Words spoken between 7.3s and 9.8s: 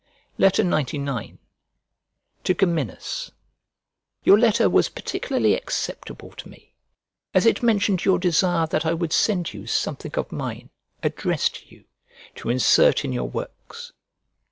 as it mentioned your desire that I would send you